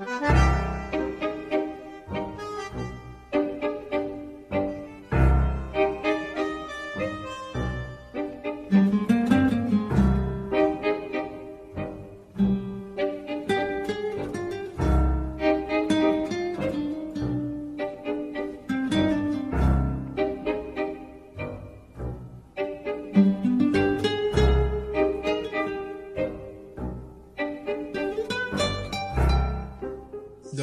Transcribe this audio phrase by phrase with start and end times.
[0.00, 0.29] Bye.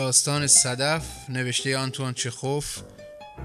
[0.08, 2.82] داستان صدف نوشته آنتوان چخوف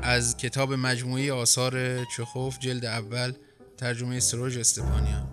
[0.02, 3.32] از کتاب مجموعه آثار چخوف جلد اول
[3.76, 5.28] ترجمه سروج استپانیان.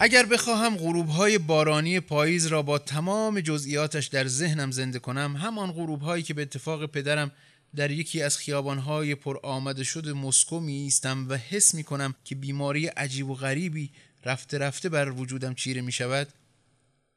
[0.00, 5.72] اگر بخواهم غروب های بارانی پاییز را با تمام جزئیاتش در ذهنم زنده کنم همان
[5.72, 7.32] غروب هایی که به اتفاق پدرم
[7.76, 8.50] در یکی از
[8.86, 13.34] های پر آمده شد مسکو می ایستم و حس می کنم که بیماری عجیب و
[13.34, 13.90] غریبی
[14.24, 16.28] رفته رفته بر وجودم چیره می شود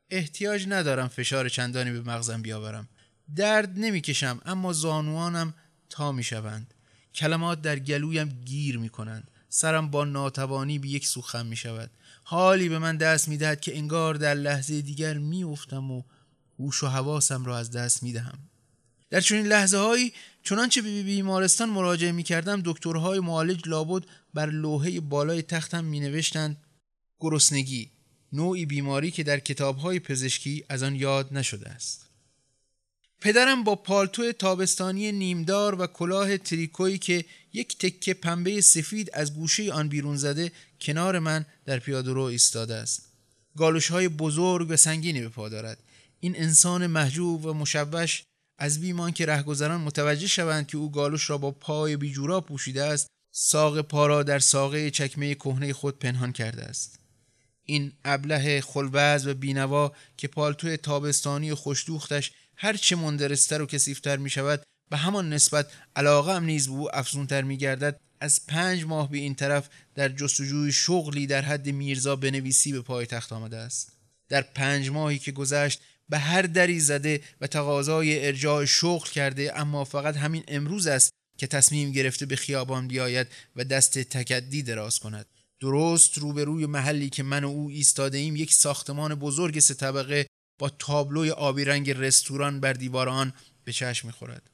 [0.09, 2.89] احتیاج ندارم فشار چندانی به مغزم بیاورم.
[3.35, 5.53] درد نمی‌کشم اما زانوانم
[5.89, 6.73] تا می‌شوند.
[7.15, 11.91] کلمات در گلویم گیر می کنند سرم با ناتوانی به یک سو خم می شود
[12.23, 16.03] حالی به من دست می دهد که انگار در لحظه دیگر می افتم و
[16.59, 18.39] هوش و حواسم را از دست می دهم
[19.09, 24.99] در چنین لحظه هایی چنانچه به بیمارستان مراجعه می کردم دکترهای معالج لابد بر لوحه
[24.99, 26.57] بالای تختم می نوشتند
[27.19, 27.91] گرسنگی.
[28.33, 32.05] نوعی بیماری که در کتابهای پزشکی از آن یاد نشده است.
[33.21, 39.71] پدرم با پالتو تابستانی نیمدار و کلاه تریکویی که یک تکه پنبه سفید از گوشه
[39.71, 43.05] آن بیرون زده کنار من در پیادهرو ایستاده است.
[43.57, 45.77] گالوش های بزرگ و سنگینی به پا دارد.
[46.19, 48.23] این انسان محجوب و مشوش
[48.57, 53.07] از بیمان که رهگذران متوجه شوند که او گالوش را با پای بیجورا پوشیده است
[53.31, 56.99] ساق پا را در ساقه چکمه کهنه خود پنهان کرده است.
[57.65, 64.63] این ابله خلوز و بینوا که پالتوی تابستانی خوشدوختش هرچه مندرستر و کسیفتر می شود
[64.89, 69.17] به همان نسبت علاقه هم نیز به او افزونتر می گردد از پنج ماه به
[69.17, 73.91] این طرف در جستجوی شغلی در حد میرزا بنویسی به پای تخت آمده است.
[74.29, 79.83] در پنج ماهی که گذشت به هر دری زده و تقاضای ارجاع شغل کرده اما
[79.83, 85.25] فقط همین امروز است که تصمیم گرفته به خیابان بیاید و دست تکدی دراز کند.
[85.59, 90.27] درست روبروی محلی که من و او ایستاده ایم یک ساختمان بزرگ سه طبقه
[90.59, 93.33] با تابلوی آبی رنگ رستوران بر دیوار آن
[93.63, 94.49] به چشم می‌خورد.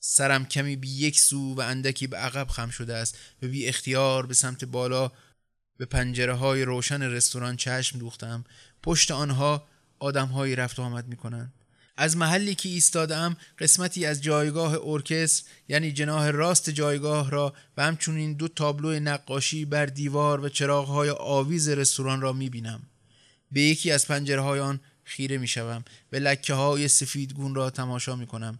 [0.00, 4.26] سرم کمی بی یک سو و اندکی به عقب خم شده است و بی اختیار
[4.26, 5.12] به سمت بالا
[5.76, 8.44] به پنجره های روشن رستوران چشم دوختم.
[8.82, 9.68] پشت آنها
[9.98, 11.59] آدم های رفت و آمد می کنند
[12.00, 18.32] از محلی که ایستادم قسمتی از جایگاه ارکستر یعنی جناه راست جایگاه را و همچنین
[18.32, 22.82] دو تابلو نقاشی بر دیوار و چراغهای آویز رستوران را می‌بینم
[23.52, 28.58] به یکی از پنجره های آن خیره می‌شوم و لکه های سفیدگون را تماشا می‌کنم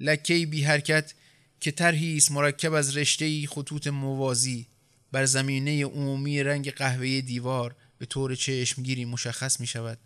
[0.00, 1.14] لکه بی حرکت
[1.60, 4.66] که طرحی است مرکب از رشته خطوط موازی
[5.12, 9.98] بر زمینه عمومی رنگ قهوه دیوار به طور چشمگیری مشخص می شود.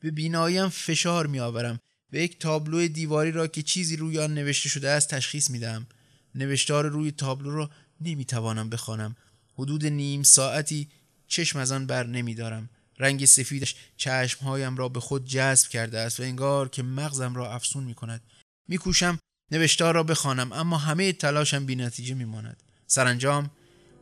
[0.00, 1.80] به بیناییم فشار می آورم
[2.10, 5.86] به یک تابلو دیواری را که چیزی روی آن نوشته شده است تشخیص میدم
[6.34, 7.70] نوشتار روی تابلو را
[8.00, 9.16] نمی‌توانم بخوانم.
[9.54, 10.88] حدود نیم ساعتی
[11.28, 12.68] چشم از آن بر نمیدارم.
[12.98, 17.84] رنگ سفیدش چشمهایم را به خود جذب کرده است و انگار که مغزم را افسون
[17.84, 18.22] می کند
[18.68, 19.18] میکوشم
[19.50, 22.62] نوشتار را بخوانم اما همه تلاشم بی نتیجه میماند.
[22.86, 23.50] سرانجام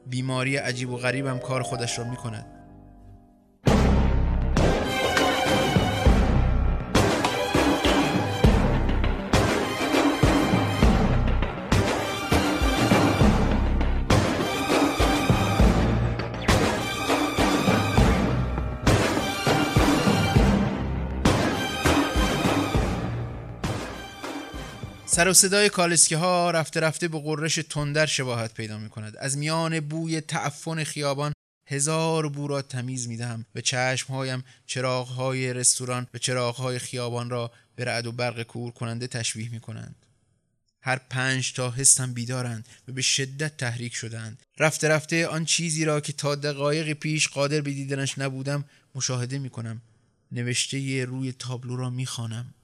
[0.07, 2.56] بیماری عجیب و غریبم کار خودش را می کند
[25.17, 29.39] سر و صدای کالسکی ها رفته رفته به قررش تندر شباهت پیدا می کند از
[29.39, 31.33] میان بوی تعفن خیابان
[31.67, 36.79] هزار بو را تمیز می دهم و چشم هایم چراغ های رستوران و چراغ های
[36.79, 40.07] خیابان را به رعد و برق کور کننده تشبیه می کنند
[40.81, 46.01] هر پنج تا حسم بیدارند و به شدت تحریک شدند رفته رفته آن چیزی را
[46.01, 48.65] که تا دقایق پیش قادر به دیدنش نبودم
[48.95, 49.83] مشاهده می کنم
[50.33, 52.55] نوشته روی تابلو را می خانم.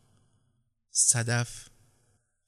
[0.90, 1.71] صدف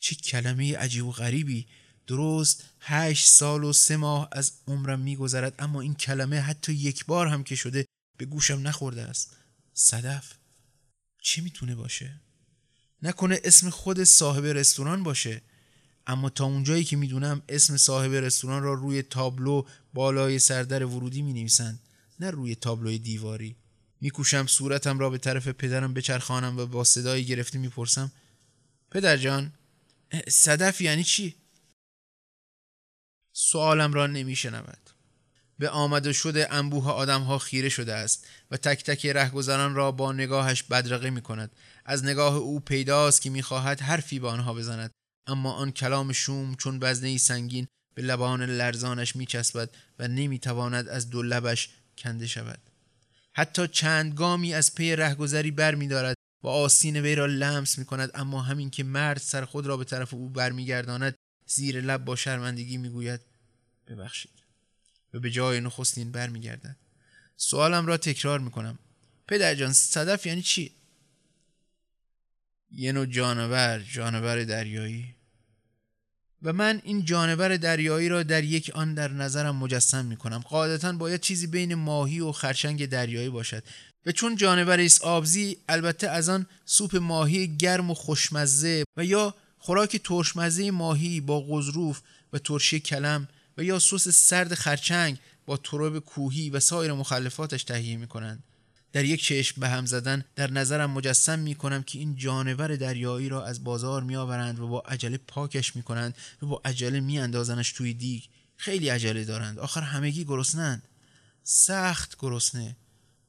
[0.04, 1.66] چه کلمه عجیب و غریبی.
[2.06, 7.26] درست هشت سال و سه ماه از عمرم میگذرد اما این کلمه حتی یک بار
[7.26, 7.86] هم که شده
[8.18, 9.36] به گوشم نخورده است.
[9.74, 10.32] صدف
[11.22, 12.20] چه می‌تونه باشه؟
[13.02, 15.42] نکنه اسم خود صاحب رستوران باشه
[16.06, 19.64] اما تا اونجایی که می‌دونم اسم صاحب رستوران را روی تابلو
[19.94, 21.80] بالای سردر ورودی می نویسند
[22.20, 23.56] نه روی تابلوی دیواری.
[24.00, 28.12] میکوشم صورتم را به طرف پدرم بچرخانم و با صدایی گرفته می‌پرسم
[28.90, 29.52] پدر جان
[30.28, 31.36] صدف یعنی چی؟
[33.32, 34.90] سوالم را نمیشنود
[35.58, 39.92] به آمد و شده انبوه آدم ها خیره شده است و تک تک رهگذران را
[39.92, 41.50] با نگاهش بدرقه می کند.
[41.84, 44.90] از نگاه او پیداست که می‌خواهد حرفی به آنها بزند
[45.26, 51.22] اما آن کلام شوم چون بزنه سنگین به لبان لرزانش میچسبد و نمی‌تواند از دو
[51.22, 51.68] لبش
[51.98, 52.58] کنده شود
[53.32, 55.88] حتی چند گامی از پی رهگذری بر می
[56.44, 59.84] و آستین وی را لمس می کند اما همین که مرد سر خود را به
[59.84, 61.14] طرف او برمیگرداند
[61.46, 63.20] زیر لب با شرمندگی می‌گوید
[63.88, 64.32] ببخشید.
[65.14, 66.76] و به جای نخستین برمیگردد.
[67.36, 68.78] سوالم را تکرار می‌کنم.
[69.28, 70.72] پدر جان صدف یعنی چی؟
[72.70, 75.14] یه نوع جانور جانور دریایی.
[76.42, 80.92] و من این جانور دریایی را در یک آن در نظرم مجسم می کنم قاعدتا
[80.92, 83.64] باید چیزی بین ماهی و خرچنگ دریایی باشد.
[84.06, 89.34] و چون جانور است آبزی البته از آن سوپ ماهی گرم و خوشمزه و یا
[89.58, 92.00] خوراک ترشمزه ماهی با غضروف
[92.32, 93.28] و ترشی کلم
[93.58, 98.42] و یا سس سرد خرچنگ با تراب کوهی و سایر مخلفاتش تهیه می کنند
[98.94, 103.28] در یک چشم به هم زدن در نظرم مجسم می کنم که این جانور دریایی
[103.28, 107.18] را از بازار می آورند و با عجله پاکش می کنند و با عجله می
[107.18, 108.22] اندازنش توی دیگ.
[108.56, 109.58] خیلی عجله دارند.
[109.58, 110.82] آخر همگی گرسنند
[111.42, 112.76] سخت گرسنه.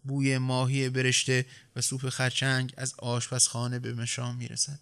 [0.07, 4.79] بوی ماهی برشته و سوپ خرچنگ از آشپزخانه به مشام می رسد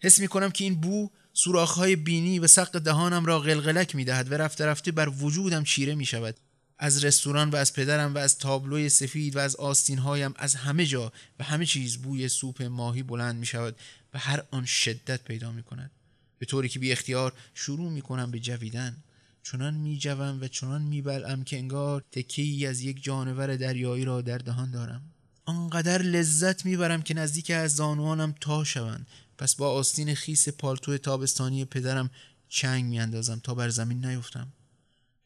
[0.00, 4.32] حس می کنم که این بو سوراخ‌های بینی و سق دهانم را قلقلک می دهد
[4.32, 6.36] و رفته رفته بر وجودم چیره می شود
[6.78, 11.12] از رستوران و از پدرم و از تابلوی سفید و از آستینهایم از همه جا
[11.38, 13.76] و همه چیز بوی سوپ ماهی بلند می شود
[14.14, 15.90] و هر آن شدت پیدا می کند
[16.38, 18.96] به طوری که بی اختیار شروع می کنم به جویدن.
[19.44, 24.20] چنان می جوم و چنان می بلعم که انگار تکی از یک جانور دریایی را
[24.20, 25.02] در دهان دارم.
[25.44, 29.06] آنقدر لذت می‌برم که نزدیک از زانوانم تا شوند
[29.38, 32.10] پس با آستین خیس پالتو تابستانی پدرم
[32.48, 34.52] چنگ میاندازم تا بر زمین نیفتم.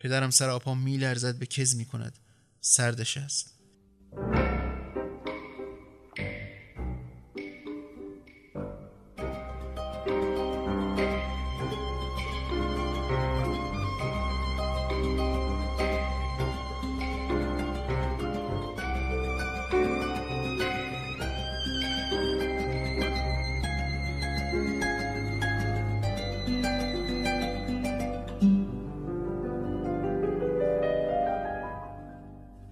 [0.01, 2.19] پدرم سر آپا میلرزد به کز می‌کند.
[2.61, 3.55] سردش است.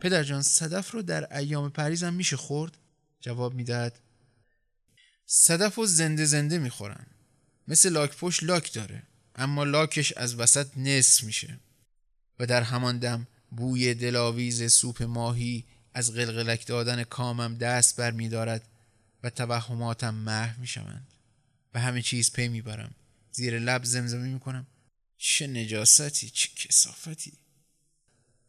[0.07, 2.77] پدر جان صدف رو در ایام پریزم میشه خورد؟
[3.21, 3.99] جواب می‌دهد.
[5.27, 7.07] صدف رو زنده زنده می‌خورن.
[7.69, 9.03] مثل لاک پشت لاک داره
[9.35, 11.59] اما لاکش از وسط نصف میشه.
[12.39, 15.65] و در همان دم بوی دلاویز سوپ ماهی
[15.95, 18.69] از قلقلک دادن کامم دست بر میدارد
[19.23, 21.07] و توهماتم محو می‌شوند.
[21.75, 22.95] و همه چیز پی می‌برم.
[23.33, 24.67] زیر لب زمزمه می‌کنم.
[25.19, 27.33] چه نجاستی چه کسافتی.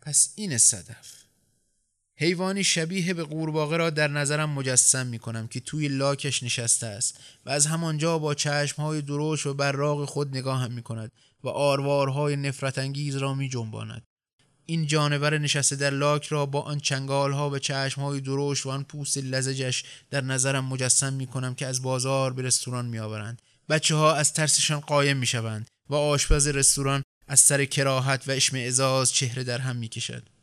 [0.02, 1.27] پس این صدف
[2.20, 7.20] حیوانی شبیه به قورباغه را در نظرم مجسم می کنم که توی لاکش نشسته است
[7.46, 11.12] و از همانجا با چشمهای دروش و براغ خود نگاه هم می کند
[11.44, 14.04] و آروارهای نفرت انگیز را می جنباند.
[14.66, 18.70] این جانور نشسته در لاک را با آن چنگال ها و چشم های دروش و
[18.70, 23.42] آن پوست لزجش در نظرم مجسم می کنم که از بازار به رستوران می آورند.
[23.70, 29.14] بچه ها از ترسشان قایم می شوند و آشپز رستوران از سر کراهت و اشمعزاز
[29.14, 30.37] چهره در هم می کشد.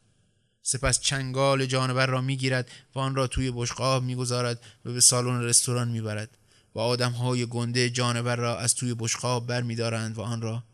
[0.67, 5.89] سپس چنگال جانور را می‌گیرد و آن را توی بشقاب می‌گذارد و به سالن رستوران
[5.89, 6.39] می‌برد
[6.75, 10.65] و آدمهای گنده جانور را از توی بشقاب بر میدارند و آن را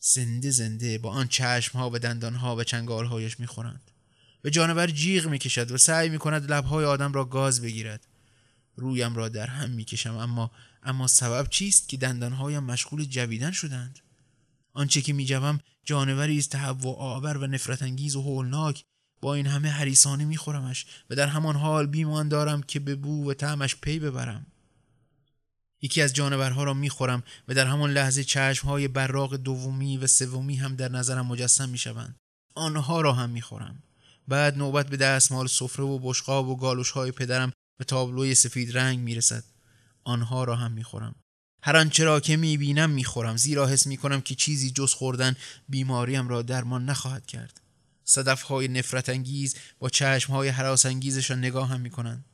[0.00, 3.90] زنده زنده با آن چشمها و دندانها و چنگالهایش می‌خورند.
[4.44, 8.06] و جانور جیغ می‌کشد و سعی می‌کند لبهای آدم را گاز بگیرد.
[8.76, 10.50] رویم را در هم می‌کشم اما
[10.82, 13.98] اما سبب چیست که دندانهایم مشغول جویدن شدند؟
[14.72, 18.84] آنچه که میجوم جانوری است تهوع آور و نفرت انگیز و هولناک
[19.20, 23.34] با این همه حریسانه میخورمش و در همان حال بیمان دارم که به بو و
[23.34, 24.46] طعمش پی ببرم.
[25.82, 30.76] یکی از جانورها را می‌خورم و در همان لحظه چشمهای براق دومی و سومی هم
[30.76, 32.16] در نظرم مجسم می‌شوند.
[32.54, 33.82] آنها را هم می‌خورم.
[34.28, 38.98] بعد نوبت به دستمال سفره و بشقاب و گالوش های پدرم به تابلوی سفید رنگ
[38.98, 39.44] می‌رسد.
[40.04, 41.14] آنها را هم می‌خورم.
[41.62, 45.36] هر آنچه را که می‌بینم می‌خورم زیرا حس می‌کنم که چیزی جز خوردن
[45.68, 47.60] بیماریم را درمان نخواهد کرد.
[48.08, 52.24] صدف های نفرت انگیز با چشم های حراس انگیزشان نگاه هم می‌کنند.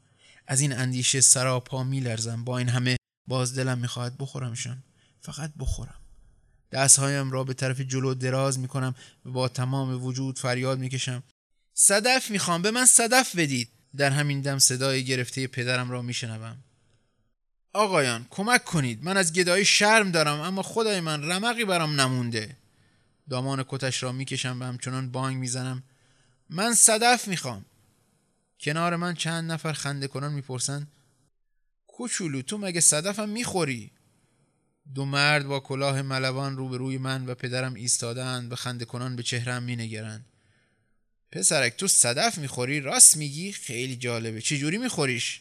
[0.47, 2.45] از این اندیشه سراپا میلرزم.
[2.45, 4.83] با این همه باز دلم می‌خواهد بخورمشان.
[5.21, 6.01] فقط بخورم.
[6.73, 8.95] دستهایم را به طرف جلو دراز می‌کنم
[9.27, 11.23] و با تمام وجود فریاد می‌کشم.
[11.75, 12.63] صدف می‌خوام.
[12.63, 13.69] به من صدف بدید.
[13.97, 16.57] در همین دم صدای گرفته پدرم را میشنوم.
[17.73, 19.05] آقایان کمک کنید.
[19.05, 22.57] من از گدایی شرم دارم اما خدای من رمقی برام نمونده.
[23.31, 25.83] دامان کتش را می‌کشم و همچنان بانگ می‌زنم.
[26.51, 27.65] من صدف می‌خوام.
[28.61, 30.93] کنار من چند نفر خنده کنان می‌پرسند
[31.87, 33.91] کوچولو تو مگه صدفم می‌خوری؟
[34.95, 39.63] دو مرد با کلاه ملوان روبروی من و پدرم ایستادند و خنده کنان به چهرم
[39.63, 40.27] مینگرند.
[41.33, 44.41] پسرک تو صدف می‌خوری؟ راست میگی؟ خیلی جالبه.
[44.41, 45.41] چجوری میخوریش؟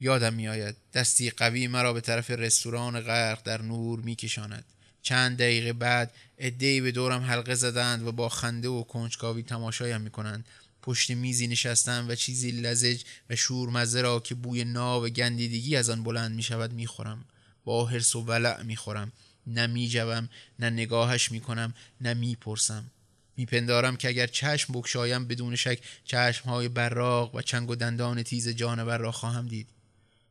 [0.00, 4.64] یادم میآید دستی قوی مرا به طرف رستوران غرق در نور میکشاند.
[5.02, 10.44] چند دقیقه بعد عدهای به دورم حلقه زدند و با خنده و کنجکاوی تماشایم می‌کنند
[10.82, 15.90] پشت میزی نشستم و چیزی لزج و شورمزه را که بوی ناب و گندیدگی از
[15.90, 17.24] آن بلند می شود می خورم.
[17.64, 19.12] با حرس و ولع می خورم.
[19.46, 20.28] نه می جوم،
[20.58, 22.90] نه نگاهش می کنم نه می پرسم.
[23.36, 25.80] می پندارم که اگر چشم بکشایم بدون شک
[26.44, 29.68] های براق و چنگ و دندان تیز جانور را خواهم دید.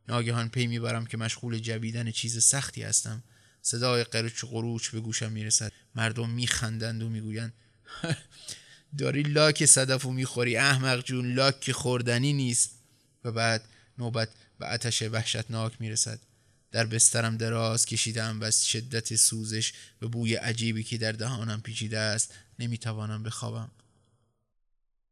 [0.08, 3.24] ناگهان پی می‌برم که مشغول جویدن چیز سختی هستم
[3.68, 5.72] صدای قرچ قروچ به گوشم می‌رسد.
[5.96, 7.54] مردم میخندند و می‌گویند
[9.00, 12.70] داری لاک صدف و می‌خوری احمق جون لاک که خوردنی نیست.
[13.24, 13.64] و بعد
[13.98, 16.20] نوبت به آتش وحشتناک می‌رسد.
[16.72, 22.00] در بسترم دراز کشیدم و از شدت سوزش و بوی عجیبی که در دهانم پیچیده
[22.00, 23.72] است نمی‌توانم بخوابم.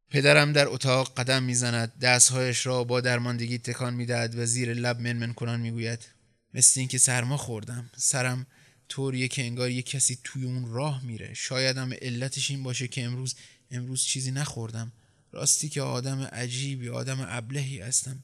[0.09, 5.33] پدرم در اتاق قدم می‌زند دستهایش را با درماندگی تکان می‌دهد و زیر لب منمن
[5.33, 6.14] کنان می‌گوید
[6.55, 7.89] مثل اینکه سرما خوردم.
[7.97, 8.47] سرم
[8.89, 11.33] طوریه که انگار یک کسی توی اون راه میره.
[11.33, 13.35] شایدم علتش این باشه که امروز
[13.71, 14.91] امروز چیزی نخوردم.
[15.31, 18.23] راستی که آدم عجیبی آدم ابلهی هستم.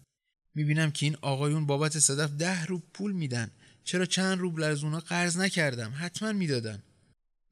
[0.55, 3.51] می‌بینم که این آقایون بابت صدف ده روب پول میدن.
[3.83, 6.83] چرا چند روبل از اونا قرض نکردم؟ حتما می‌دادن.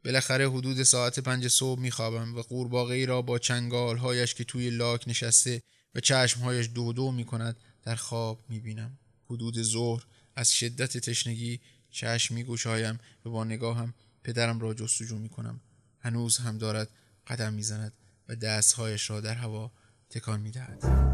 [0.05, 5.61] بالاخره حدود ساعت پنج صبح میخوابم و قورباغه را با چنگالهایش که توی لاک نشسته
[5.95, 8.97] و چشمهایش دو دو می‌کند در خواب می‌بینم.
[9.29, 10.05] حدود ظهر
[10.39, 11.59] از شدت تشنگی
[11.91, 13.93] چشم میگوشایم و با نگاهم
[14.23, 15.59] پدرم را جستجو می‌کنم.
[15.99, 16.89] هنوز هم دارد
[17.27, 17.93] قدم می‌زند
[18.29, 19.71] و دستهایش را در هوا
[20.09, 21.08] تکان می‌دهد.